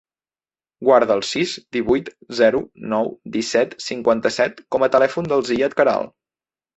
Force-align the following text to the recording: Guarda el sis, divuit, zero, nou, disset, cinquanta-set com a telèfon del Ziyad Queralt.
Guarda 0.87 1.17
el 1.19 1.19
sis, 1.31 1.51
divuit, 1.75 2.07
zero, 2.39 2.61
nou, 2.93 3.09
disset, 3.35 3.75
cinquanta-set 3.89 4.65
com 4.77 4.87
a 4.87 4.89
telèfon 4.97 5.29
del 5.35 5.45
Ziyad 5.51 5.77
Queralt. 5.83 6.11